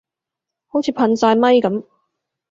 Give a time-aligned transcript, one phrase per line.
[0.65, 1.83] 好似噴曬咪噉